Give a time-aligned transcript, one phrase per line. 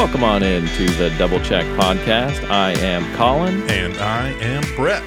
[0.00, 2.48] Welcome on in to the Double Check podcast.
[2.48, 5.02] I am Colin, And I am Brett.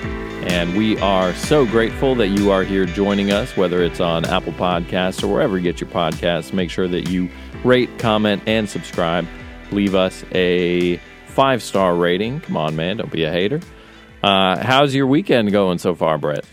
[0.45, 4.53] and we are so grateful that you are here joining us, whether it's on Apple
[4.53, 6.53] Podcasts or wherever you get your podcasts.
[6.53, 7.27] Make sure that you
[7.63, 9.25] rate, comment, and subscribe.
[9.71, 12.39] Leave us a five star rating.
[12.41, 13.61] Come on, man, don't be a hater.
[14.21, 16.45] Uh, how's your weekend going so far, Brett?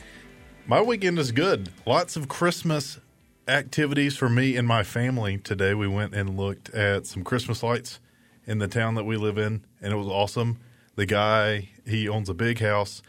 [0.66, 1.68] My weekend is good.
[1.84, 3.00] Lots of Christmas
[3.46, 5.74] activities for me and my family today.
[5.74, 8.00] We went and looked at some Christmas lights
[8.50, 10.59] in the town that we live in, and it was awesome.
[10.96, 13.00] The guy, he owns a big house.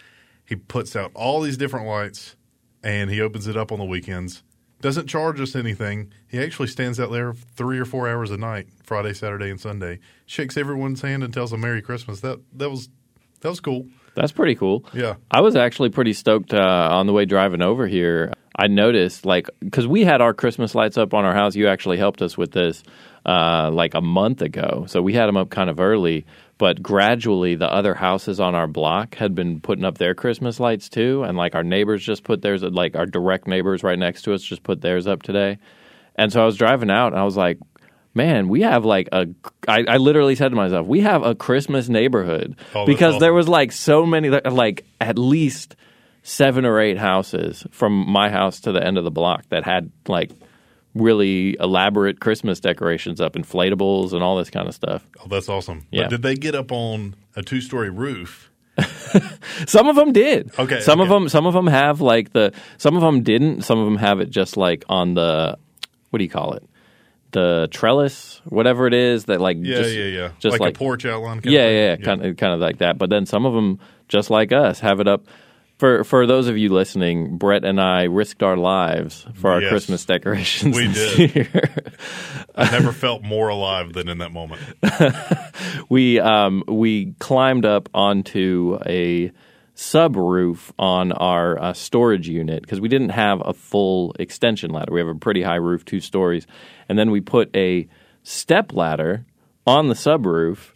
[0.45, 2.35] He puts out all these different lights
[2.83, 4.43] and he opens it up on the weekends.
[4.81, 6.11] Doesn't charge us anything.
[6.27, 9.99] He actually stands out there three or four hours a night, Friday, Saturday, and Sunday.
[10.27, 12.19] Shakes everyone's hand and tells them Merry Christmas.
[12.21, 12.89] That that was
[13.41, 13.87] that was cool.
[14.15, 14.85] That's pretty cool.
[14.93, 15.15] Yeah.
[15.31, 18.31] I was actually pretty stoked uh, on the way driving over here.
[18.55, 21.55] I noticed, like, because we had our Christmas lights up on our house.
[21.55, 22.83] You actually helped us with this
[23.25, 24.85] uh, like a month ago.
[24.87, 26.25] So we had them up kind of early.
[26.57, 30.89] But gradually, the other houses on our block had been putting up their Christmas lights
[30.89, 31.23] too.
[31.23, 34.43] And like our neighbors just put theirs, like our direct neighbors right next to us
[34.43, 35.57] just put theirs up today.
[36.15, 37.57] And so I was driving out and I was like,
[38.13, 39.27] man, we have like a.
[39.67, 43.47] I, I literally said to myself, we have a Christmas neighborhood Oh, because there was
[43.47, 45.75] like so many, like at least
[46.23, 49.91] seven or eight houses from my house to the end of the block that had
[50.07, 50.31] like
[50.93, 55.07] really elaborate Christmas decorations up, inflatables and all this kind of stuff.
[55.19, 55.87] Oh, that's awesome.
[55.91, 56.03] Yeah.
[56.03, 58.51] But did they get up on a two story roof?
[59.67, 60.51] Some of them did.
[60.57, 61.29] Okay, Some of them.
[61.29, 62.53] Some of them have like the.
[62.77, 63.61] Some of them didn't.
[63.61, 65.57] Some of them have it just like on the.
[66.09, 66.63] What do you call it?
[67.31, 69.57] The trellis, whatever it is that like.
[69.59, 70.31] Yeah, just, yeah, yeah.
[70.39, 71.41] Just like, like, a porch outline.
[71.41, 72.97] Kind yeah, yeah, yeah, kind of, kind of like that.
[72.97, 75.25] But then some of them, just like us, have it up.
[75.81, 79.69] For for those of you listening, Brett and I risked our lives for our Yes.
[79.71, 80.75] Christmas decorations.
[80.75, 81.35] We did.
[81.35, 81.73] year.
[82.53, 84.61] I never felt more alive than in that moment.
[85.89, 89.31] we um, we climbed up onto a
[89.75, 94.93] subroof on our uh, storage unit because we didn't have a full extension ladder.
[94.93, 96.45] We have a pretty high roof, two stories,
[96.89, 97.87] and then we put a
[98.21, 99.25] step ladder
[99.65, 100.73] on the subroof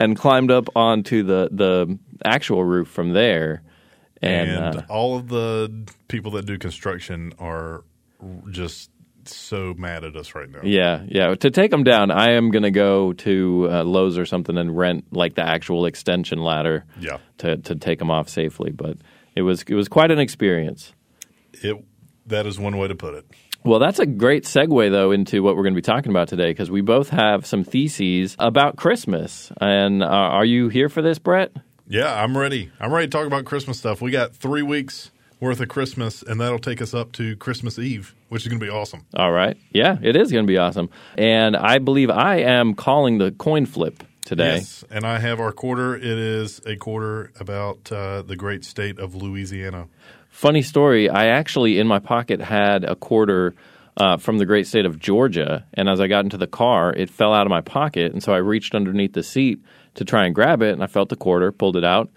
[0.00, 3.62] and climbed up onto the the actual roof from there.
[4.22, 7.84] And, And, uh, all of the people that do construction are
[8.50, 8.90] just
[9.28, 10.60] so mad at us right now.
[10.62, 11.34] Yeah, yeah.
[11.34, 14.76] To take them down, I am going to go to uh, Lowe's or something and
[14.76, 16.84] rent like the actual extension ladder.
[17.00, 17.18] Yeah.
[17.38, 18.98] To to take them off safely, but
[19.34, 20.92] it was it was quite an experience.
[21.52, 21.84] It
[22.26, 23.26] that is one way to put it.
[23.64, 26.50] Well, that's a great segue though into what we're going to be talking about today
[26.50, 29.50] because we both have some theses about Christmas.
[29.60, 31.52] And uh, are you here for this, Brett?
[31.88, 32.72] Yeah, I'm ready.
[32.80, 34.02] I'm ready to talk about Christmas stuff.
[34.02, 38.12] We got three weeks worth of Christmas, and that'll take us up to Christmas Eve,
[38.28, 39.06] which is going to be awesome.
[39.14, 39.56] All right.
[39.70, 40.90] Yeah, it is going to be awesome.
[41.16, 44.56] And I believe I am calling the coin flip today.
[44.56, 45.94] Yes, and I have our quarter.
[45.94, 49.86] It is a quarter about uh, the great state of Louisiana.
[50.28, 51.08] Funny story.
[51.08, 53.54] I actually, in my pocket, had a quarter
[53.96, 55.64] uh, from the great state of Georgia.
[55.74, 58.12] And as I got into the car, it fell out of my pocket.
[58.12, 59.60] And so I reached underneath the seat
[59.96, 60.72] to try and grab it.
[60.72, 62.10] And I felt the quarter, pulled it out,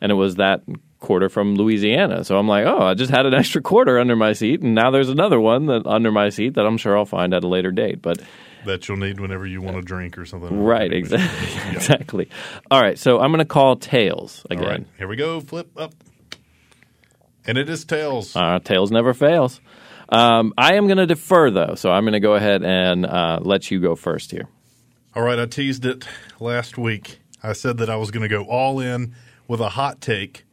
[0.00, 0.62] and it was that
[1.00, 2.24] quarter from Louisiana.
[2.24, 4.62] So I'm like, oh, I just had an extra quarter under my seat.
[4.62, 7.42] And now there's another one that under my seat that I'm sure I'll find at
[7.42, 8.02] a later date.
[8.02, 8.20] But
[8.66, 10.62] that you'll need whenever you want to drink or something.
[10.62, 11.70] right, exactly.
[11.76, 12.28] exactly.
[12.70, 12.98] All right.
[12.98, 14.64] So I'm going to call Tails again.
[14.64, 15.40] right, here we go.
[15.40, 15.94] Flip up.
[17.46, 18.36] And it is tails.
[18.36, 19.60] Uh, tails never fails.
[20.10, 23.38] Um, I am going to defer though, so I'm going to go ahead and uh,
[23.40, 24.46] let you go first here.
[25.12, 26.06] All right, I teased it
[26.38, 27.18] last week.
[27.42, 29.12] I said that I was going to go all in
[29.48, 30.44] with a hot take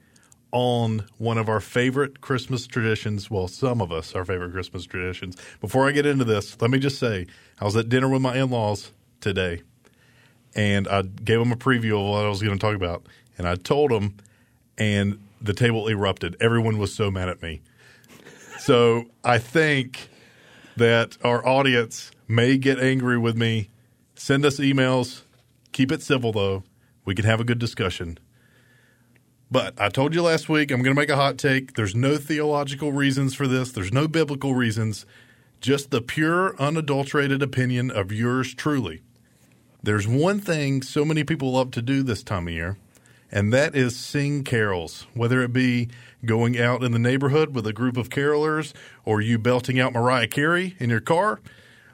[0.51, 3.29] on one of our favorite Christmas traditions.
[3.29, 5.37] Well, some of us, our favorite Christmas traditions.
[5.61, 7.27] Before I get into this, let me just say
[7.61, 8.91] I was at dinner with my in laws
[9.21, 9.61] today,
[10.55, 13.05] and I gave them a preview of what I was going to talk about.
[13.37, 14.17] And I told them,
[14.75, 16.35] and the table erupted.
[16.39, 17.61] Everyone was so mad at me.
[18.57, 20.09] So I think
[20.77, 23.69] that our audience may get angry with me.
[24.17, 25.21] Send us emails.
[25.71, 26.63] Keep it civil, though.
[27.05, 28.17] We can have a good discussion.
[29.49, 31.75] But I told you last week I'm going to make a hot take.
[31.75, 35.05] There's no theological reasons for this, there's no biblical reasons,
[35.61, 39.03] just the pure, unadulterated opinion of yours truly.
[39.83, 42.77] There's one thing so many people love to do this time of year,
[43.31, 45.89] and that is sing carols, whether it be
[46.25, 48.73] going out in the neighborhood with a group of carolers
[49.05, 51.39] or you belting out Mariah Carey in your car,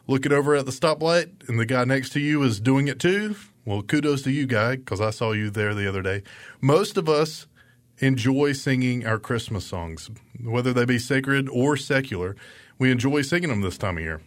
[0.07, 3.35] looking over at the stoplight and the guy next to you is doing it too.
[3.65, 6.23] Well, kudos to you, guy, because I saw you there the other day.
[6.59, 7.47] Most of us
[7.99, 10.09] enjoy singing our Christmas songs,
[10.43, 12.35] whether they be sacred or secular.
[12.77, 14.21] We enjoy singing them this time of year.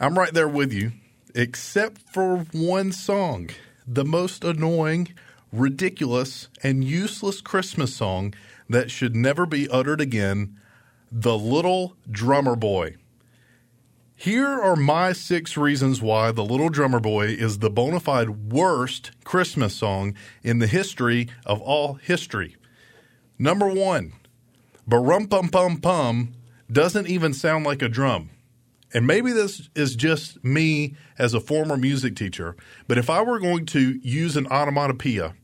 [0.00, 0.92] I'm right there with you,
[1.34, 3.50] except for one song.
[3.86, 5.12] the most annoying,
[5.52, 8.34] ridiculous, and useless Christmas song
[8.68, 10.58] that should never be uttered again
[11.12, 12.96] The Little Drummer Boy.
[14.16, 19.10] Here are my six reasons why The Little Drummer Boy is the bona fide worst
[19.24, 22.56] Christmas song in the history of all history.
[23.40, 24.12] Number one,
[24.88, 26.32] Barum Pum Pum Pum
[26.70, 28.30] doesn't even sound like a drum.
[28.94, 32.56] And maybe this is just me as a former music teacher,
[32.86, 35.34] but if I were going to use an onomatopoeia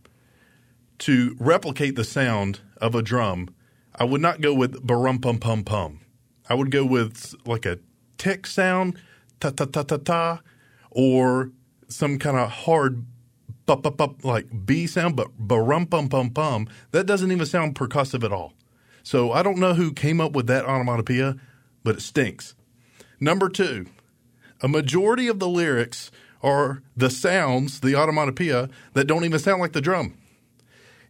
[1.01, 3.53] to replicate the sound of a drum,
[3.97, 6.01] I would not go with barum pum pum pum.
[6.49, 7.81] I would go with like a
[8.21, 8.99] tick sound,
[9.41, 10.41] ta ta ta ta ta,
[10.91, 11.51] or
[11.89, 13.07] some kind of hard
[13.65, 16.69] bup, bup, bup, like B sound, but barum pum pum pum.
[16.93, 18.53] That doesn't even sound percussive at all.
[19.03, 21.37] So I don't know who came up with that onomatopoeia,
[21.83, 22.55] but it stinks.
[23.19, 23.87] Number two,
[24.61, 26.11] a majority of the lyrics
[26.43, 30.19] are the sounds, the onomatopoeia, that don't even sound like the drum.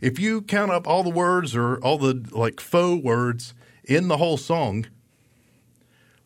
[0.01, 3.53] If you count up all the words or all the like faux words
[3.85, 4.87] in the whole song,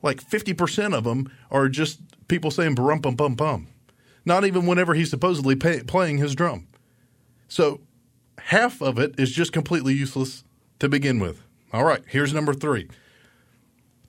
[0.04, 1.98] like 50% of them are just
[2.28, 3.66] people saying barum pum pum pum.
[4.24, 6.68] Not even whenever he's supposedly pay, playing his drum.
[7.48, 7.80] So
[8.38, 10.44] half of it is just completely useless
[10.78, 11.42] to begin with.
[11.72, 12.88] All right, here's number three.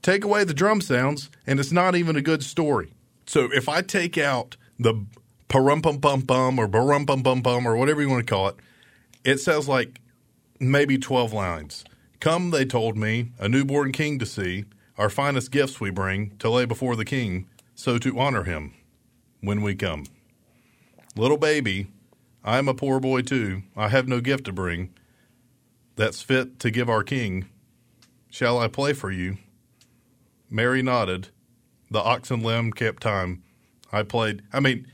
[0.02, 2.94] Take away the drum sounds, and it's not even a good story.
[3.26, 5.06] So if I take out the
[5.48, 8.50] parum pum pum pum or barum pum pum pum or whatever you want to call
[8.50, 8.56] it,
[9.24, 10.02] it sounds like
[10.60, 11.86] maybe 12 lines.
[12.20, 14.66] Come, they told me, a newborn king to see,
[14.98, 18.74] our finest gifts we bring to lay before the king, so to honor him
[19.42, 20.06] when we come.
[21.16, 21.88] Little baby,
[22.44, 23.64] I am a poor boy too.
[23.76, 24.94] I have no gift to bring
[25.96, 27.46] that's fit to give our king.
[28.30, 29.38] Shall I play for you?
[30.50, 31.30] Mary nodded.
[31.90, 33.44] The oxen limb kept time.
[33.92, 34.42] I played.
[34.52, 34.88] I mean,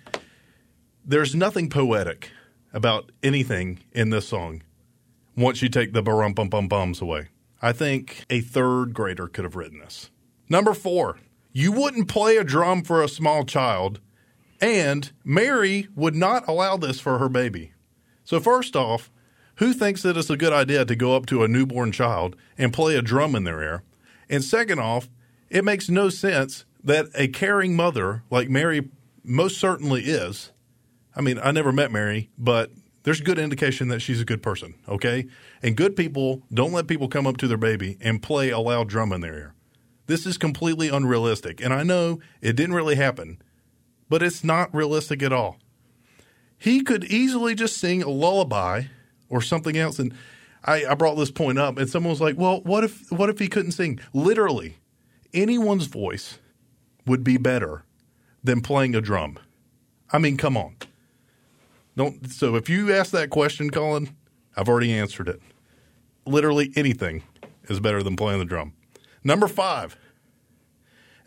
[1.03, 2.29] there's nothing poetic
[2.73, 4.61] about anything in this song
[5.35, 7.29] once you take the barum bum bum bums away.
[7.61, 10.09] I think a third grader could have written this.
[10.49, 11.19] Number four,
[11.53, 13.99] you wouldn't play a drum for a small child,
[14.59, 17.73] and Mary would not allow this for her baby.
[18.23, 19.11] So, first off,
[19.55, 22.73] who thinks that it's a good idea to go up to a newborn child and
[22.73, 23.83] play a drum in their ear?
[24.29, 25.09] And second off,
[25.49, 28.89] it makes no sense that a caring mother like Mary
[29.23, 30.51] most certainly is.
[31.15, 32.71] I mean, I never met Mary, but
[33.03, 35.27] there's good indication that she's a good person, okay?
[35.63, 38.89] And good people don't let people come up to their baby and play a loud
[38.89, 39.53] drum in their ear.
[40.07, 41.61] This is completely unrealistic.
[41.61, 43.41] And I know it didn't really happen,
[44.09, 45.57] but it's not realistic at all.
[46.57, 48.83] He could easily just sing a lullaby
[49.29, 49.97] or something else.
[49.97, 50.13] And
[50.63, 53.39] I, I brought this point up, and someone was like, "Well, what if what if
[53.39, 54.77] he couldn't sing?" Literally,
[55.33, 56.37] anyone's voice
[57.07, 57.83] would be better
[58.43, 59.39] than playing a drum.
[60.11, 60.75] I mean, come on.
[61.95, 64.15] Don't so if you ask that question, Colin,
[64.55, 65.41] I've already answered it.
[66.25, 67.23] Literally anything
[67.63, 68.73] is better than playing the drum.
[69.23, 69.95] Number five,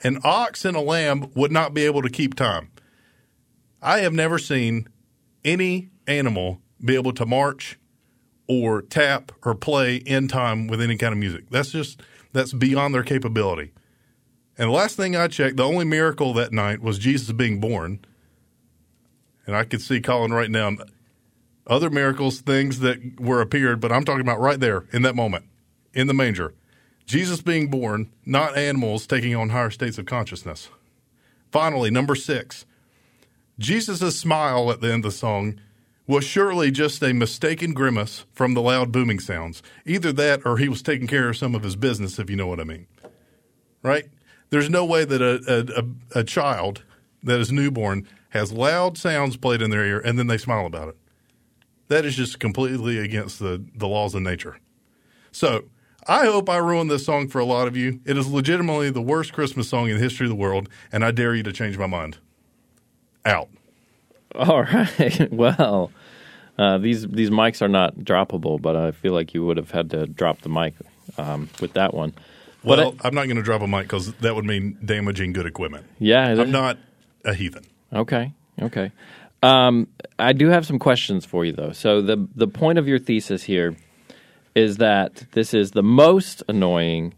[0.02, 2.70] an ox and a lamb would not be able to keep time.
[3.82, 4.88] I have never seen
[5.44, 7.78] any animal be able to march
[8.48, 11.50] or tap or play in time with any kind of music.
[11.50, 12.00] That's just
[12.32, 13.72] that's beyond their capability.
[14.56, 18.04] And the last thing I checked, the only miracle that night was Jesus being born.
[19.46, 20.76] And I could see Colin right now
[21.66, 25.46] other miracles, things that were appeared, but I'm talking about right there in that moment,
[25.94, 26.54] in the manger.
[27.06, 30.68] Jesus being born, not animals taking on higher states of consciousness.
[31.50, 32.66] Finally, number six,
[33.58, 35.60] Jesus' smile at the end of the song
[36.06, 39.62] was surely just a mistaken grimace from the loud booming sounds.
[39.86, 42.46] Either that or he was taking care of some of his business, if you know
[42.46, 42.86] what I mean.
[43.82, 44.06] Right?
[44.50, 45.78] There's no way that a,
[46.14, 46.82] a, a child
[47.22, 50.88] that is newborn has loud sounds played in their ear and then they smile about
[50.88, 50.96] it.
[51.88, 54.58] That is just completely against the, the laws of nature.
[55.30, 55.64] So
[56.06, 58.00] I hope I ruined this song for a lot of you.
[58.04, 61.12] It is legitimately the worst Christmas song in the history of the world, and I
[61.12, 62.18] dare you to change my mind.
[63.24, 63.48] Out.
[64.34, 65.32] All right.
[65.32, 65.90] Well,
[66.58, 69.90] uh, these these mics are not droppable, but I feel like you would have had
[69.90, 70.74] to drop the mic
[71.18, 72.12] um, with that one.
[72.62, 75.46] Well, I, am not going to drop a mic because that would mean damaging good
[75.46, 75.86] equipment.
[75.98, 76.78] yeah, I'm not
[77.24, 77.64] a heathen.
[77.94, 78.32] Okay.
[78.60, 78.92] Okay.
[79.42, 81.72] Um, I do have some questions for you, though.
[81.72, 83.76] So the the point of your thesis here
[84.54, 87.12] is that this is the most annoying,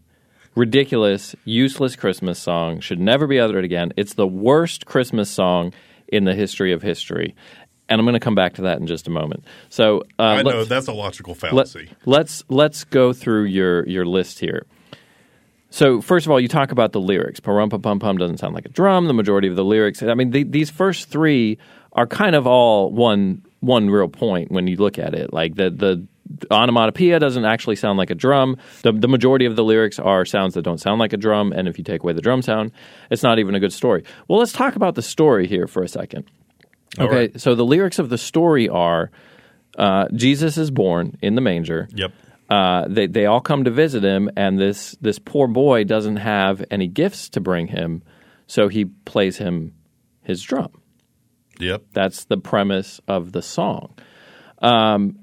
[0.55, 2.79] ridiculous, useless Christmas song.
[2.79, 3.93] Should never be uttered again.
[3.95, 5.73] It's the worst Christmas song
[6.07, 7.35] in the history of history.
[7.89, 9.45] And I'm going to come back to that in just a moment.
[9.69, 11.89] So uh, I know that's a logical let, fallacy.
[12.05, 14.65] let's let's go through your your list here.
[15.69, 17.39] So first of all, you talk about the lyrics.
[17.39, 19.07] Parumpa pum pum doesn't sound like a drum.
[19.07, 21.57] The majority of the lyrics, I mean, the, these first three
[21.93, 25.33] are kind of all one one real point when you look at it.
[25.33, 26.07] Like the the
[26.51, 28.57] onomatopoeia doesn't actually sound like a drum.
[28.83, 31.67] The, the majority of the lyrics are sounds that don't sound like a drum, and
[31.67, 32.71] if you take away the drum sound,
[33.09, 34.03] it's not even a good story.
[34.27, 36.29] Well, let's talk about the story here for a second.
[36.99, 37.41] Okay, right.
[37.41, 39.11] so the lyrics of the story are
[39.77, 41.87] uh, Jesus is born in the manger.
[41.93, 42.11] Yep.
[42.49, 46.63] Uh, they they all come to visit him, and this this poor boy doesn't have
[46.71, 48.03] any gifts to bring him,
[48.47, 49.73] so he plays him
[50.21, 50.71] his drum.
[51.59, 51.83] Yep.
[51.93, 53.97] That's the premise of the song.
[54.59, 55.19] Um,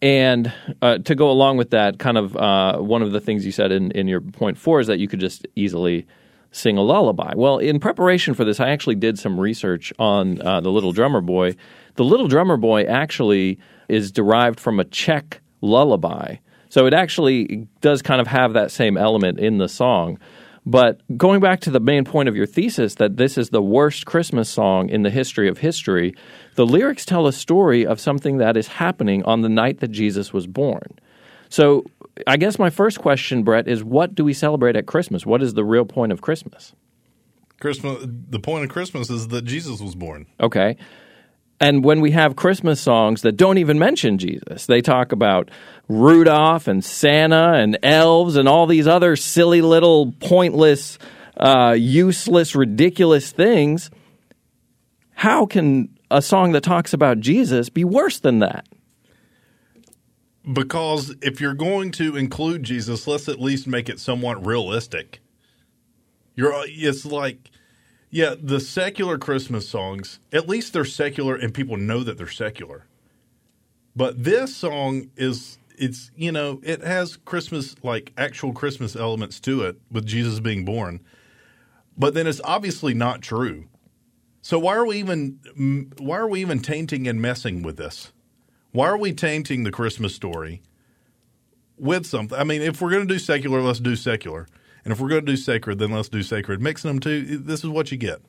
[0.00, 0.52] and
[0.82, 3.72] uh, to go along with that, kind of uh, one of the things you said
[3.72, 6.06] in, in your point four is that you could just easily
[6.50, 7.32] sing a lullaby.
[7.36, 11.20] Well, in preparation for this, I actually did some research on uh, the Little Drummer
[11.20, 11.56] Boy.
[11.96, 16.36] The Little Drummer Boy actually is derived from a Czech lullaby.
[16.68, 20.18] So it actually does kind of have that same element in the song.
[20.66, 24.06] But going back to the main point of your thesis that this is the worst
[24.06, 26.14] Christmas song in the history of history,
[26.54, 30.32] the lyrics tell a story of something that is happening on the night that Jesus
[30.32, 30.98] was born.
[31.50, 31.84] So
[32.26, 35.26] I guess my first question, Brett, is what do we celebrate at Christmas?
[35.26, 36.72] What is the real point of Christmas?
[37.60, 38.04] Christmas.
[38.30, 40.26] The point of Christmas is that Jesus was born.
[40.40, 40.76] Okay.
[41.64, 45.50] And when we have Christmas songs that don't even mention Jesus, they talk about
[45.88, 50.98] Rudolph and Santa and elves and all these other silly little pointless,
[51.38, 53.90] uh, useless, ridiculous things.
[55.14, 58.66] How can a song that talks about Jesus be worse than that?
[60.52, 65.22] Because if you're going to include Jesus, let's at least make it somewhat realistic.
[66.36, 67.50] You're it's like
[68.14, 72.86] yeah, the secular Christmas songs, at least they're secular and people know that they're secular.
[73.96, 79.62] But this song is it's you know, it has Christmas like actual Christmas elements to
[79.62, 81.00] it with Jesus being born.
[81.98, 83.64] But then it's obviously not true.
[84.42, 88.12] So why are we even why are we even tainting and messing with this?
[88.70, 90.62] Why are we tainting the Christmas story
[91.76, 92.38] with something?
[92.38, 94.46] I mean, if we're going to do secular, let's do secular.
[94.84, 96.60] And if we're going to do sacred, then let's do sacred.
[96.60, 98.20] Mixing them two, this is what you get.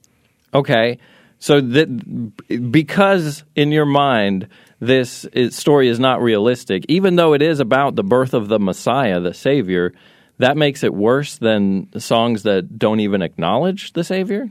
[0.53, 0.97] Okay.
[1.37, 4.47] So that because in your mind
[4.79, 8.59] this is, story is not realistic, even though it is about the birth of the
[8.59, 9.93] Messiah, the Savior,
[10.37, 14.49] that makes it worse than songs that don't even acknowledge the Savior.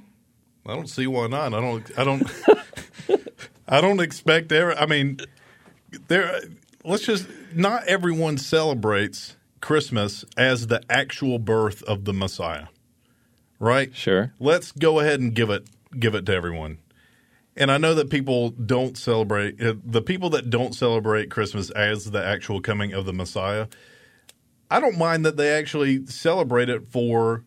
[0.67, 1.53] I don't see why not.
[1.53, 1.99] I don't.
[1.99, 2.31] I don't.
[3.69, 4.75] I don't expect every.
[4.75, 5.19] I mean,
[6.09, 6.41] there.
[6.85, 7.27] Let's just.
[7.55, 12.67] Not everyone celebrates Christmas as the actual birth of the Messiah,
[13.59, 13.97] right?
[13.97, 14.35] Sure.
[14.39, 15.67] Let's go ahead and give it
[15.99, 16.77] give it to everyone.
[17.57, 22.11] And I know that people don't celebrate uh, the people that don't celebrate Christmas as
[22.11, 23.69] the actual coming of the Messiah.
[24.71, 27.43] I don't mind that they actually celebrate it for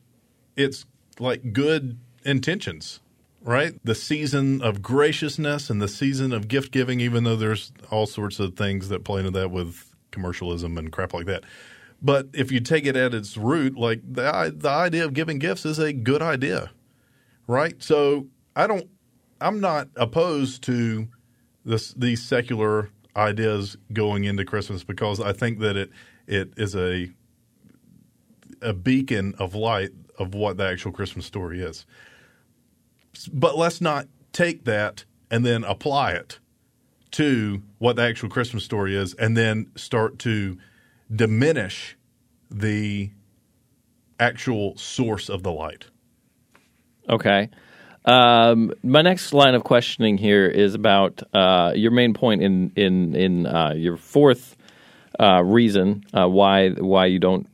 [0.56, 0.88] its
[1.20, 3.00] like good intentions,
[3.44, 3.80] right?
[3.84, 8.40] The season of graciousness and the season of gift giving, even though there's all sorts
[8.40, 11.44] of things that play into that with commercialism and crap like that.
[12.02, 15.66] But if you take it at its root, like the the idea of giving gifts
[15.66, 16.72] is a good idea,
[17.48, 17.82] right?
[17.82, 18.88] So I don't,
[19.42, 21.08] I'm not opposed to
[21.66, 25.90] this these secular ideas going into Christmas because I think that it
[26.28, 27.10] it is a
[28.62, 31.86] a beacon of light of what the actual Christmas story is.
[33.34, 36.40] But let's not take that and then apply it
[37.12, 40.58] to what the actual Christmas story is and then start to
[41.14, 41.98] diminish
[42.50, 43.12] the
[44.20, 45.88] actual source of the light.
[47.10, 47.50] Okay.
[48.06, 53.16] Um, my next line of questioning here is about uh, your main point in in
[53.16, 54.56] in uh, your fourth
[55.20, 57.48] uh, reason uh, why why you don't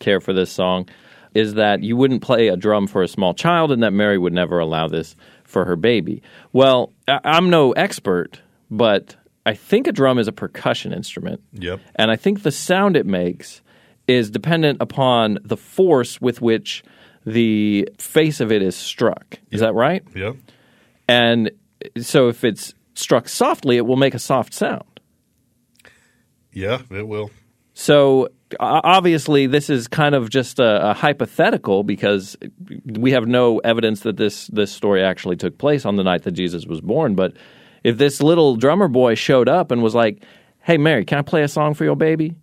[0.00, 0.88] care for this song
[1.32, 4.32] is that you wouldn't play a drum for a small child and that Mary would
[4.32, 6.22] never allow this for her baby.
[6.52, 11.42] Well, I- I'm no expert, but I think a drum is a percussion instrument.
[11.52, 11.80] Yep.
[11.96, 13.62] And I think the sound it makes
[14.06, 16.82] is dependent upon the force with which
[17.26, 19.38] the face of it is struck.
[19.50, 20.02] Is that right?
[20.14, 20.36] Yep.
[21.08, 21.50] And
[22.00, 24.84] so if it's struck softly, it will make a soft sound.
[26.52, 27.30] Yeah, it will.
[27.74, 28.28] So
[28.60, 32.36] obviously, this is kind of just a, a hypothetical because
[32.84, 36.32] we have no evidence that this this story actually took place on the night that
[36.32, 37.14] Jesus was born.
[37.14, 37.36] But
[37.84, 40.24] if this little drummer boy showed up and was like,
[40.60, 42.34] "Hey, Mary, can I play a song for your baby?"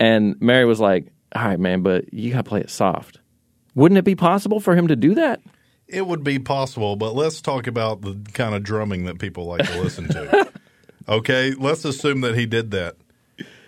[0.00, 3.20] and Mary was like, "All right, man, but you got to play it soft."
[3.74, 5.40] Wouldn't it be possible for him to do that?
[5.86, 9.66] It would be possible, but let's talk about the kind of drumming that people like
[9.66, 10.52] to listen to.
[11.08, 12.96] okay, let's assume that he did that.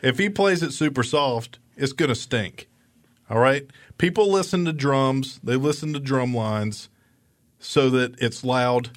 [0.02, 2.68] If he plays it super soft, it's going to stink.
[3.30, 3.66] All right?
[3.98, 6.88] People listen to drums, they listen to drum lines
[7.58, 8.90] so that it's loud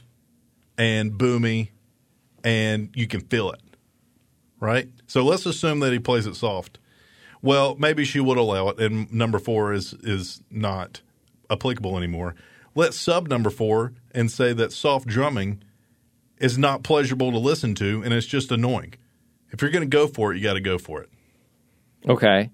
[0.77, 1.70] and boomy
[2.43, 3.62] and you can feel it,
[4.59, 4.89] right?
[5.07, 6.79] So let's assume that he plays it soft.
[7.41, 11.01] Well, maybe she would allow it, and number four is is not
[11.50, 12.35] applicable anymore.
[12.75, 15.63] Let's sub number four and say that soft drumming
[16.39, 18.95] is not pleasurable to listen to, and it's just annoying.
[19.51, 21.09] If you're going to go for it, you got to go for it.
[22.09, 22.50] Okay.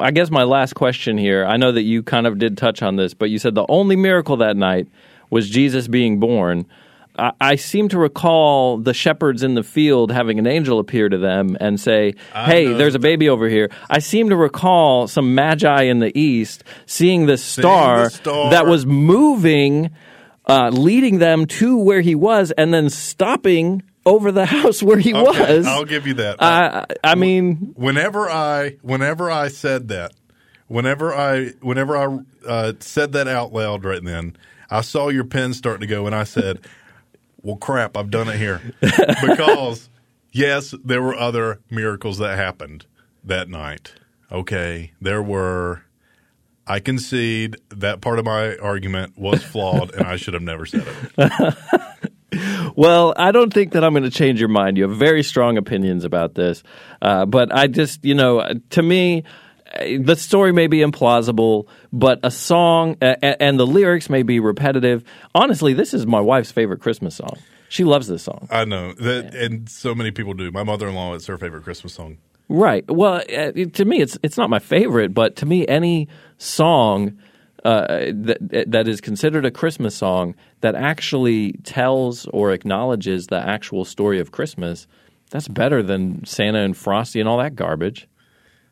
[0.00, 2.96] I guess my last question here I know that you kind of did touch on
[2.96, 4.88] this, but you said the only miracle that night
[5.30, 6.66] was Jesus being born.
[7.20, 11.18] I, I seem to recall the shepherds in the field having an angel appear to
[11.18, 13.70] them and say, Hey, there's a baby over here.
[13.90, 18.50] I seem to recall some magi in the east seeing this star, star.
[18.52, 19.90] that was moving,
[20.46, 25.12] uh, leading them to where he was, and then stopping over the house where he
[25.14, 25.66] Okay, was.
[25.66, 26.42] I'll give you that.
[26.42, 30.12] I, I mean, whenever I whenever I said that,
[30.68, 34.36] whenever I whenever I uh, said that out loud right then,
[34.70, 36.60] I saw your pen starting to go, and I said,
[37.42, 39.88] "Well, crap, I've done it here," because
[40.32, 42.86] yes, there were other miracles that happened
[43.24, 43.94] that night.
[44.30, 45.82] Okay, there were.
[46.66, 50.86] I concede that part of my argument was flawed, and I should have never said
[51.18, 51.56] it.
[52.76, 54.78] Well, I don't think that I'm going to change your mind.
[54.78, 56.62] You have very strong opinions about this.
[57.02, 59.24] Uh, but I just, you know, to me,
[59.78, 65.04] the story may be implausible, but a song uh, and the lyrics may be repetitive.
[65.34, 67.38] Honestly, this is my wife's favorite Christmas song.
[67.68, 68.48] She loves this song.
[68.50, 70.50] I know that, and so many people do.
[70.50, 72.18] My mother-in-law, it's her favorite Christmas song.
[72.48, 72.84] Right.
[72.90, 77.16] Well, uh, to me, it's it's not my favorite, but to me, any song
[77.64, 83.84] uh, that that is considered a Christmas song that actually tells or acknowledges the actual
[83.84, 84.88] story of Christmas,
[85.30, 88.08] that's better than Santa and Frosty and all that garbage.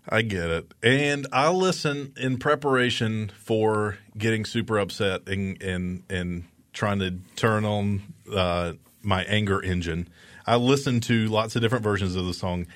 [0.08, 0.72] I get it.
[0.82, 7.64] And I listen in preparation for getting super upset and and and trying to turn
[7.64, 10.08] on uh, my anger engine.
[10.46, 12.66] I listen to lots of different versions of the song.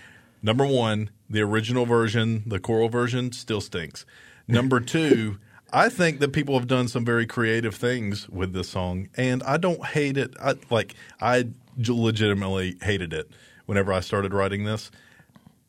[0.42, 4.04] Number one, the original version, the choral version, still stinks.
[4.48, 5.38] Number two,
[5.72, 9.56] I think that people have done some very creative things with this song, and I
[9.56, 10.34] don't hate it.
[10.42, 13.30] I, like I legitimately hated it
[13.64, 14.90] whenever I started writing this.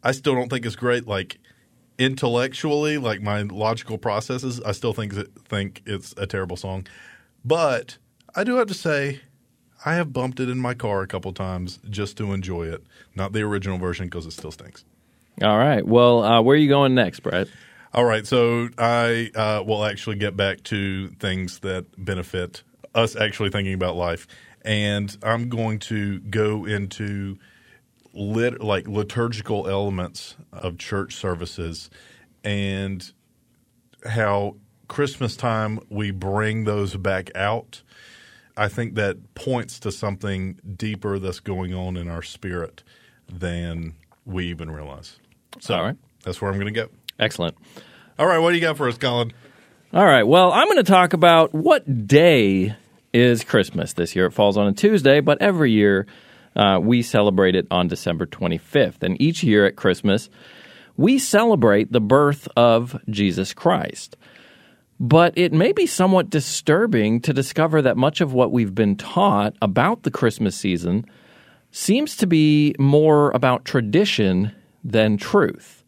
[0.04, 1.08] I still don't think it's great.
[1.08, 1.38] Like
[1.97, 5.13] intellectually, like my logical processes, I still think
[5.47, 6.88] think it's a terrible song.
[7.45, 7.97] But
[8.36, 9.21] I do have to say,
[9.86, 12.84] I have bumped it in my car a couple times just to enjoy it.
[13.15, 14.86] Not the original version because it still stinks.
[15.41, 15.86] All right.
[15.86, 17.47] Well, uh, where are you going next, Brett?
[17.93, 22.63] All right, so I uh, will actually get back to things that benefit
[22.95, 24.25] us actually thinking about life,
[24.63, 27.38] and I'm going to go into
[28.13, 31.89] lit like liturgical elements of church services
[32.43, 33.12] and
[34.06, 34.56] how
[34.88, 37.82] Christmas time we bring those back out.
[38.56, 42.84] I think that points to something deeper that's going on in our spirit
[43.28, 43.95] than
[44.26, 45.17] we even realize.
[45.60, 45.95] So All right.
[46.23, 46.89] that's where I'm going to go.
[47.19, 47.56] Excellent.
[48.19, 49.34] All right, what do you got for us, Colin?
[49.93, 50.23] All right.
[50.23, 52.76] Well, I'm going to talk about what day
[53.12, 54.28] is Christmas this year.
[54.28, 56.06] It falls on a Tuesday, but every year
[56.55, 59.01] uh, we celebrate it on December 25th.
[59.03, 60.29] And each year at Christmas,
[60.97, 64.17] we celebrate the birth of Jesus Christ.
[64.99, 69.55] But it may be somewhat disturbing to discover that much of what we've been taught
[69.61, 71.05] about the Christmas season
[71.71, 74.51] seems to be more about tradition
[74.83, 75.83] than truth.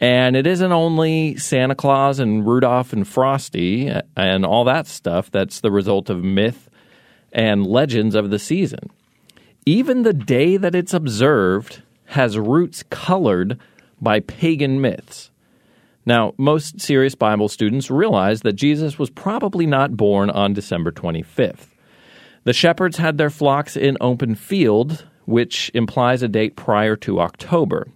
[0.00, 5.60] And it isn't only Santa Claus and Rudolph and Frosty and all that stuff that's
[5.60, 6.70] the result of myth
[7.32, 8.90] and legends of the season.
[9.68, 13.58] Even the day that it's observed has roots colored
[14.00, 15.30] by pagan myths.
[16.06, 21.66] Now, most serious Bible students realize that Jesus was probably not born on December 25th.
[22.44, 27.88] The shepherds had their flocks in open field, which implies a date prior to October.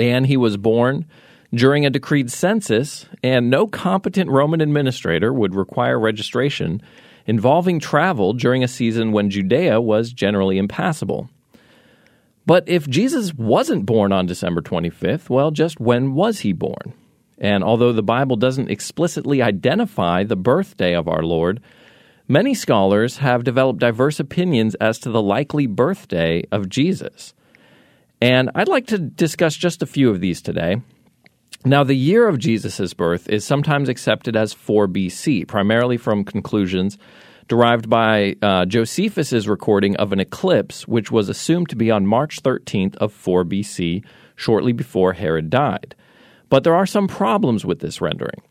[0.00, 1.06] And he was born
[1.54, 6.82] during a decreed census, and no competent Roman administrator would require registration
[7.28, 11.28] involving travel during a season when Judea was generally impassable.
[12.46, 16.94] But if Jesus wasn't born on December 25th, well, just when was he born?
[17.36, 21.60] And although the Bible doesn't explicitly identify the birthday of our Lord,
[22.26, 27.34] many scholars have developed diverse opinions as to the likely birthday of Jesus.
[28.22, 30.80] And I'd like to discuss just a few of these today.
[31.64, 36.98] Now, the year of Jesus' birth is sometimes accepted as 4 BC, primarily from conclusions
[37.48, 42.42] derived by uh, Josephus' recording of an eclipse, which was assumed to be on March
[42.42, 44.04] 13th of 4 BC,
[44.36, 45.96] shortly before Herod died.
[46.50, 48.42] But there are some problems with this rendering.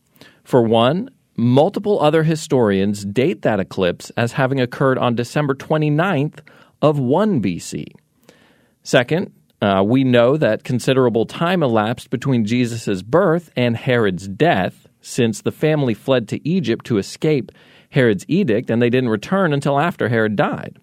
[0.43, 6.39] For one, multiple other historians date that eclipse as having occurred on December 29th
[6.81, 7.85] of 1 BC.
[8.83, 9.31] Second,
[9.61, 15.51] uh, we know that considerable time elapsed between Jesus' birth and Herod's death, since the
[15.51, 17.51] family fled to Egypt to escape
[17.89, 20.77] Herod's edict, and they didn't return until after Herod died.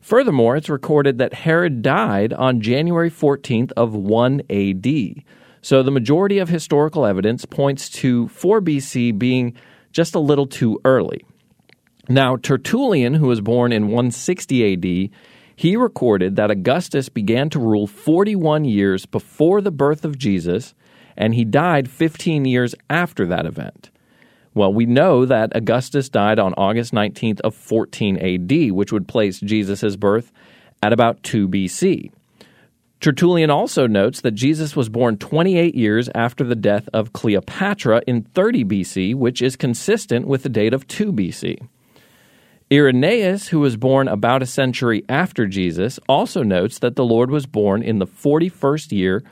[0.00, 5.24] Furthermore, it's recorded that Herod died on January 14th of 1 AD.
[5.62, 9.54] So the majority of historical evidence points to 4 BC being
[9.90, 11.24] just a little too early.
[12.08, 15.10] Now, Tertullian, who was born in 160 AD,
[15.56, 20.74] he recorded that Augustus began to rule 41 years before the birth of Jesus,
[21.16, 23.90] and he died 15 years after that event.
[24.52, 29.40] Well, we know that Augustus died on August 19th of 14 AD, which would place
[29.40, 30.30] Jesus' birth
[30.82, 32.10] at about 2 BC.
[33.00, 38.22] Tertullian also notes that Jesus was born 28 years after the death of Cleopatra in
[38.22, 41.66] 30 BC, which is consistent with the date of 2 BC.
[42.72, 47.46] Irenaeus, who was born about a century after Jesus, also notes that the Lord was
[47.46, 49.22] born in the 41st year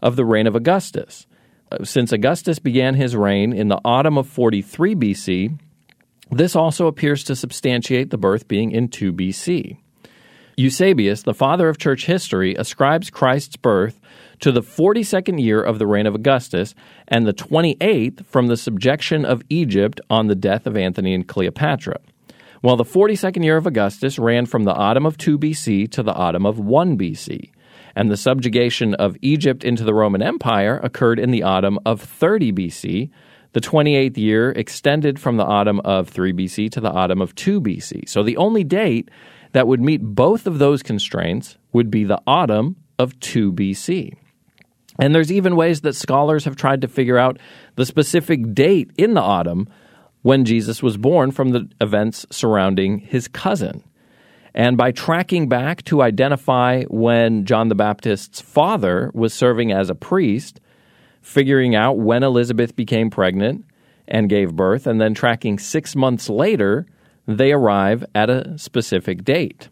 [0.00, 1.26] of the reign of Augustus.
[1.72, 5.58] Uh, since Augustus began his reign in the autumn of 43 BC,
[6.30, 9.78] this also appears to substantiate the birth being in 2 BC.
[10.56, 14.00] Eusebius, the father of church history, ascribes Christ's birth
[14.38, 16.76] to the 42nd year of the reign of Augustus
[17.08, 21.98] and the 28th from the subjection of Egypt on the death of Antony and Cleopatra.
[22.64, 26.14] Well, the 42nd year of Augustus ran from the autumn of 2 BC to the
[26.14, 27.50] autumn of 1 BC,
[27.94, 32.52] and the subjugation of Egypt into the Roman Empire occurred in the autumn of 30
[32.54, 33.10] BC.
[33.52, 37.60] The 28th year extended from the autumn of 3 BC to the autumn of 2
[37.60, 38.08] BC.
[38.08, 39.10] So the only date
[39.52, 44.14] that would meet both of those constraints would be the autumn of 2 BC.
[44.98, 47.38] And there's even ways that scholars have tried to figure out
[47.76, 49.68] the specific date in the autumn
[50.24, 53.84] when Jesus was born from the events surrounding his cousin.
[54.54, 59.94] And by tracking back to identify when John the Baptist's father was serving as a
[59.94, 60.60] priest,
[61.20, 63.66] figuring out when Elizabeth became pregnant
[64.08, 66.86] and gave birth, and then tracking six months later,
[67.28, 69.68] they arrive at a specific date.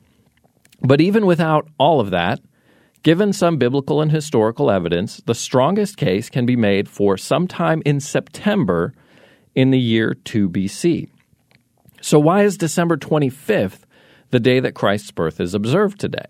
[0.82, 2.40] But even without all of that,
[3.02, 8.00] given some biblical and historical evidence, the strongest case can be made for sometime in
[8.00, 8.92] September
[9.54, 11.08] in the year 2 BC.
[12.00, 13.80] So, why is December 25th
[14.30, 16.26] the day that Christ's birth is observed today?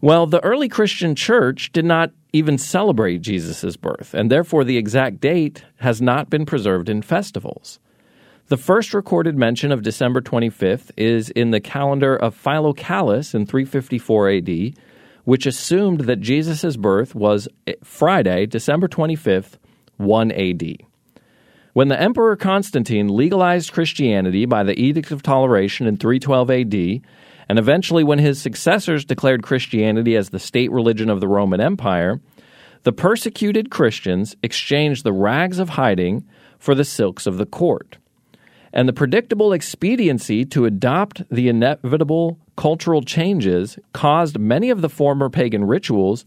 [0.00, 5.20] Well, the early Christian church did not even celebrate Jesus' birth, and therefore the exact
[5.20, 7.78] date has not been preserved in festivals.
[8.48, 14.30] The first recorded mention of December 25th is in the calendar of Philocalus in 354
[14.30, 14.74] AD,
[15.24, 19.52] which assumed that Jesus' birth was eh, Friday, December 25th,
[19.98, 20.62] 1 AD.
[21.74, 27.00] When the Emperor Constantine legalized Christianity by the Edict of Toleration in 312 AD,
[27.48, 32.20] and eventually when his successors declared Christianity as the state religion of the Roman Empire,
[32.82, 37.96] the persecuted Christians exchanged the rags of hiding for the silks of the court.
[38.74, 45.30] And the predictable expediency to adopt the inevitable cultural changes caused many of the former
[45.30, 46.26] pagan rituals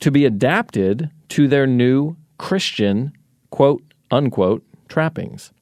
[0.00, 3.12] to be adapted to their new Christian,
[3.50, 5.52] quote unquote, trappings.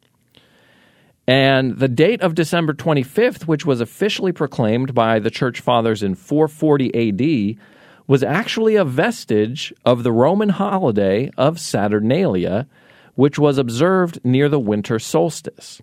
[1.26, 6.14] And the date of December 25th, which was officially proclaimed by the church fathers in
[6.14, 7.58] 440 AD,
[8.06, 12.66] was actually a vestige of the Roman holiday of Saturnalia,
[13.14, 15.80] which was observed near the winter solstice.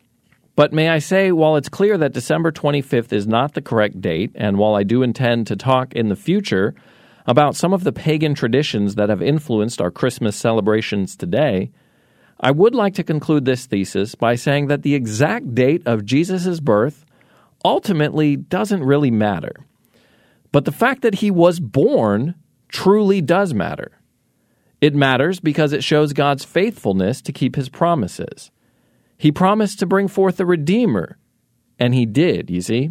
[0.56, 4.32] But may I say, while it's clear that December 25th is not the correct date,
[4.36, 6.76] and while I do intend to talk in the future
[7.26, 11.72] about some of the pagan traditions that have influenced our Christmas celebrations today,
[12.42, 16.60] I would like to conclude this thesis by saying that the exact date of Jesus'
[16.60, 17.06] birth
[17.64, 19.54] ultimately doesn't really matter.
[20.52, 22.34] But the fact that he was born
[22.68, 23.92] truly does matter.
[24.82, 28.50] It matters because it shows God's faithfulness to keep his promises.
[29.18, 31.20] He promised to bring forth a Redeemer,
[31.78, 32.90] and he did, you see.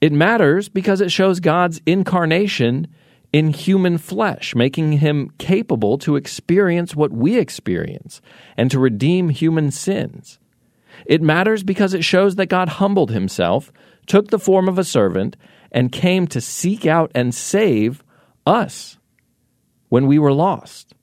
[0.00, 2.88] It matters because it shows God's incarnation
[3.32, 8.20] in human flesh, making him capable to experience what we experience
[8.56, 10.38] and to redeem human sins.
[11.06, 13.72] It matters because it shows that God humbled himself,
[14.06, 15.36] took the form of a servant,
[15.70, 18.02] and came to seek out and save
[18.46, 18.96] us
[19.88, 20.94] when we were lost.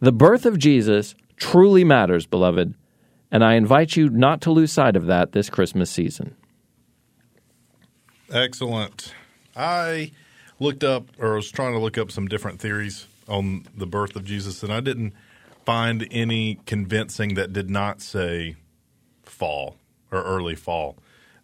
[0.00, 2.74] The birth of Jesus truly matters, beloved,
[3.30, 6.36] and I invite you not to lose sight of that this Christmas season.
[8.30, 9.14] Excellent.
[9.56, 10.10] I
[10.60, 14.16] looked up or I was trying to look up some different theories on the birth
[14.16, 15.14] of Jesus, and I didn't
[15.64, 18.56] find any convincing that did not say
[19.22, 19.76] fall
[20.12, 20.96] or early fall.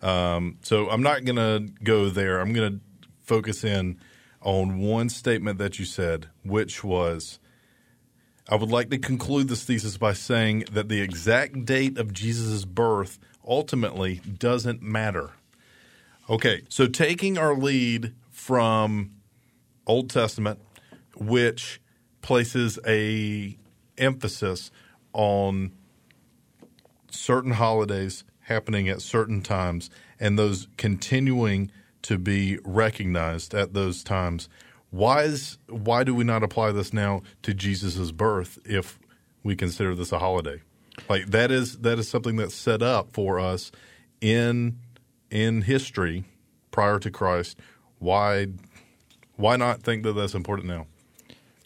[0.03, 2.41] Um, so I'm not going to go there.
[2.41, 2.81] I'm going to
[3.23, 3.99] focus in
[4.43, 7.39] on one statement that you said, which was
[8.49, 12.65] I would like to conclude this thesis by saying that the exact date of Jesus'
[12.65, 15.31] birth ultimately doesn't matter.
[16.29, 19.11] Okay, so taking our lead from
[19.87, 20.59] Old Testament,
[21.15, 21.79] which
[22.23, 23.59] places a
[23.99, 24.71] emphasis
[25.13, 25.73] on
[27.11, 34.49] certain holidays happening at certain times and those continuing to be recognized at those times.
[34.89, 38.99] Why is why do we not apply this now to Jesus' birth if
[39.43, 40.63] we consider this a holiday?
[41.11, 43.71] Like that is that is something that's set up for us
[44.23, 44.79] in
[45.31, 46.25] in history
[46.71, 47.59] prior to Christ.
[48.01, 48.49] Why
[49.37, 50.87] why not think that that's important now?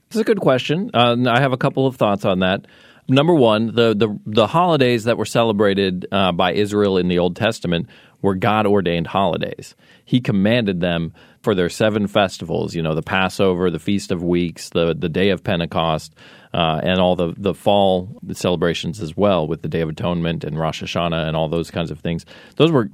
[0.08, 0.90] It's a good question.
[0.94, 2.66] Uh, I have a couple of thoughts on that.
[3.08, 7.36] Number one, the the, the holidays that were celebrated uh, by Israel in the Old
[7.36, 7.88] Testament
[8.22, 9.74] were God ordained holidays.
[10.04, 12.74] He commanded them for their seven festivals.
[12.74, 16.14] You know, the Passover, the Feast of Weeks, the the Day of Pentecost,
[16.54, 20.58] uh, and all the the fall celebrations as well, with the Day of Atonement and
[20.58, 22.24] Rosh Hashanah and all those kinds of things.
[22.56, 22.88] Those were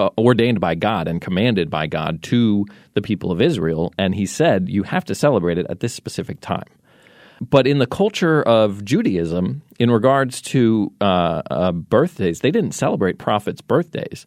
[0.00, 4.26] uh, ordained by God and commanded by God to the people of Israel, and He
[4.26, 6.68] said you have to celebrate it at this specific time.
[7.40, 13.18] But in the culture of Judaism, in regards to uh, uh, birthdays, they didn't celebrate
[13.18, 14.26] prophets' birthdays.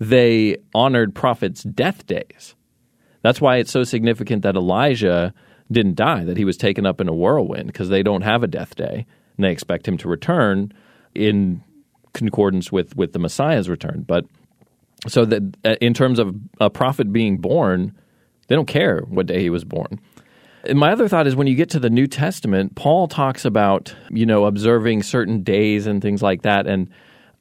[0.00, 2.54] They honored prophets' death days.
[3.22, 5.34] That's why it's so significant that Elijah
[5.70, 8.48] didn't die, that he was taken up in a whirlwind, because they don't have a
[8.48, 10.72] death day, and they expect him to return
[11.14, 11.62] in
[12.12, 14.04] concordance with, with the Messiah's return.
[14.06, 14.24] But
[15.06, 17.96] so that uh, in terms of a prophet being born,
[18.48, 20.00] they don't care what day he was born.
[20.64, 23.94] And my other thought is when you get to the New Testament, Paul talks about,
[24.10, 26.66] you know, observing certain days and things like that.
[26.66, 26.90] And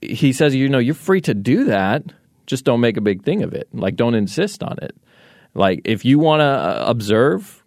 [0.01, 2.03] he says, you know, you're free to do that,
[2.45, 3.67] just don't make a big thing of it.
[3.73, 4.95] Like, don't insist on it.
[5.55, 7.63] Like, if you want to uh, observe,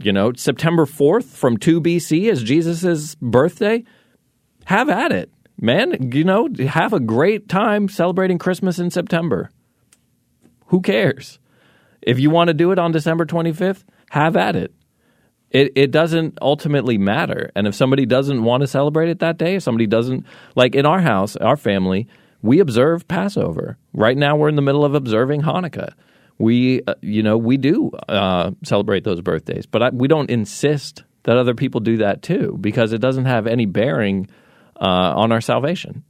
[0.00, 3.84] you know, September 4th from 2 BC as Jesus' birthday,
[4.64, 5.30] have at it.
[5.64, 9.48] Man, you know, have a great time celebrating Christmas in September.
[10.66, 11.38] Who cares?
[12.02, 14.74] If you want to do it on December 25th, have at it.
[15.50, 17.50] It, it doesn't ultimately matter.
[17.56, 20.84] And if somebody doesn't want to celebrate it that day, if somebody doesn't, like in
[20.84, 22.08] our house, our family,
[22.42, 23.78] we observe Passover.
[23.94, 25.94] Right now, we're in the middle of observing Hanukkah.
[26.36, 31.04] We, uh, you know, we do uh, celebrate those birthdays, but I, we don't insist
[31.22, 34.28] that other people do that too because it doesn't have any bearing
[34.80, 36.04] uh, on our salvation.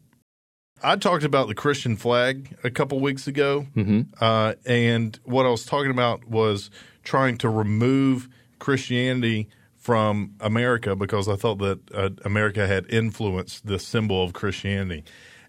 [0.82, 4.02] I talked about the Christian flag a couple weeks ago, mm-hmm.
[4.20, 6.70] uh, and what I was talking about was
[7.02, 13.78] trying to remove Christianity from America because I thought that uh, America had influenced the
[13.78, 15.04] symbol of Christianity.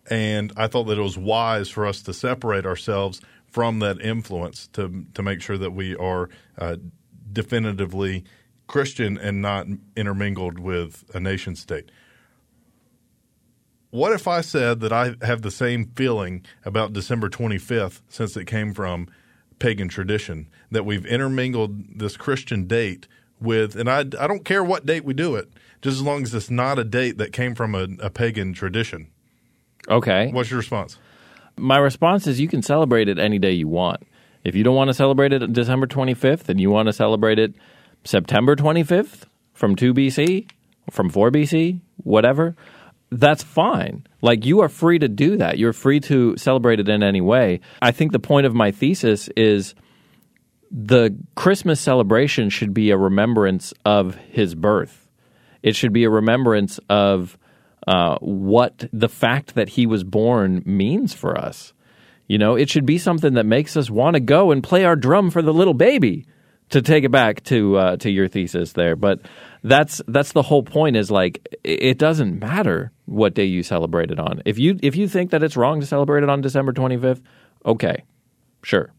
[0.10, 4.67] And I thought that it was wise for us to separate ourselves from that influence
[4.73, 6.75] to to make sure that we are uh,
[7.32, 8.25] definitively
[8.67, 11.89] Christian and not intermingled with a nation state.
[13.95, 18.43] What if I said that I have the same feeling about December 25th since it
[18.43, 19.08] came from
[19.58, 23.08] pagan tradition that we've intermingled this Christian date
[23.39, 25.49] with, and I, I don't care what date we do it,
[25.81, 29.08] just as long as it's not a date that came from a, a pagan tradition.
[29.88, 30.29] Okay.
[30.34, 30.97] What's your response?
[31.55, 34.05] My response is you can celebrate it any day you want.
[34.43, 37.53] If you don't want to celebrate it December 25th and you want to celebrate it
[38.03, 39.21] September 25th
[39.53, 40.49] from 2 BC,
[40.91, 42.58] from 4 BC, whatever,
[43.12, 44.06] that's fine.
[44.22, 45.58] Like you are free to do that.
[45.58, 47.62] You're free to celebrate it in any way.
[47.82, 49.76] I think the point of my thesis is
[50.72, 55.08] the Christmas celebration should be a remembrance of his birth.
[55.63, 57.38] It should be a remembrance of
[57.88, 61.74] uh, what the fact that he was born means for us.
[62.28, 64.96] You know, it should be something that makes us want to go and play our
[64.96, 66.26] drum for the little baby.
[66.70, 69.20] To take it back to uh, to your thesis there, but
[69.63, 70.96] that's that's the whole point.
[70.96, 74.41] Is like it doesn't matter what day you celebrate it on.
[74.46, 77.22] If you if you think that it's wrong to celebrate it on December twenty fifth,
[77.65, 78.04] okay,
[78.63, 78.91] sure,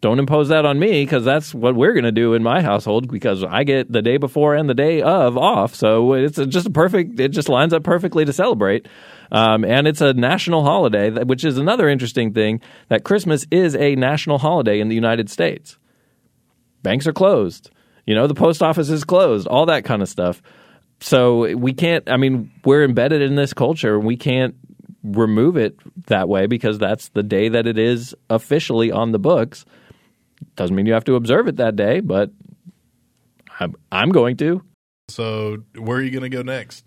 [0.00, 3.10] don't impose that on me because that's what we're going to do in my household
[3.10, 5.74] because I get the day before and the day of off.
[5.74, 8.86] So it's just a perfect, it just lines up perfectly to celebrate.
[9.32, 13.96] Um, and it's a national holiday, which is another interesting thing that Christmas is a
[13.96, 15.78] national holiday in the United States.
[16.82, 17.70] Banks are closed.
[18.06, 20.42] You know, the post office is closed, all that kind of stuff.
[21.00, 23.96] So we can't, I mean, we're embedded in this culture.
[23.96, 24.54] And we can't
[25.02, 25.76] remove it
[26.06, 29.64] that way because that's the day that it is officially on the books.
[30.56, 32.30] Doesn't mean you have to observe it that day, but
[33.60, 34.62] I'm, I'm going to.
[35.08, 36.84] So, where are you going to go next?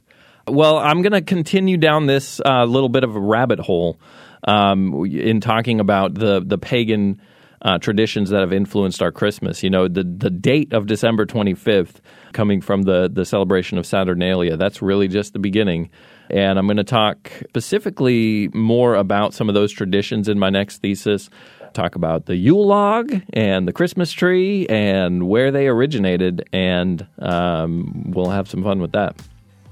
[0.48, 4.00] Well, I'm going to continue down this uh, little bit of a rabbit hole
[4.48, 7.22] um, in talking about the the pagan
[7.62, 9.63] uh, traditions that have influenced our Christmas.
[9.63, 11.96] You know, the the date of December 25th,
[12.34, 15.89] coming from the the celebration of Saturnalia, that's really just the beginning.
[16.30, 20.82] And I'm going to talk specifically more about some of those traditions in my next
[20.82, 21.30] thesis.
[21.74, 28.12] Talk about the Yule log and the Christmas tree and where they originated, and um,
[28.12, 29.15] we'll have some fun with that.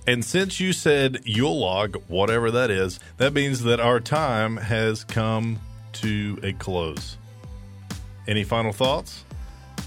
[0.08, 5.04] And since you said Yule log, whatever that is, that means that our time has
[5.04, 5.60] come
[5.94, 7.18] to a close.
[8.28, 9.24] Any final thoughts?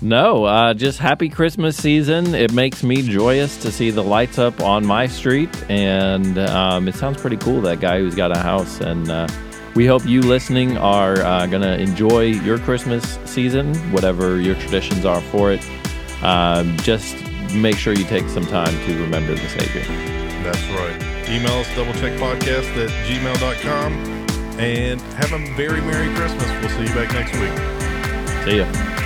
[0.00, 2.34] No, uh, just happy Christmas season.
[2.34, 6.94] It makes me joyous to see the lights up on my street, and um, it
[6.94, 7.60] sounds pretty cool.
[7.60, 9.26] That guy who's got a house, and uh,
[9.74, 15.04] we hope you listening are uh, going to enjoy your Christmas season, whatever your traditions
[15.04, 15.68] are for it.
[16.22, 17.16] Um, just
[17.54, 19.82] make sure you take some time to remember the Savior.
[20.44, 21.28] That's right.
[21.28, 23.92] Email us doublecheckpodcast at gmail.com
[24.60, 26.48] and have a very Merry Christmas.
[26.60, 27.77] We'll see you back next week.
[28.44, 28.97] See ya.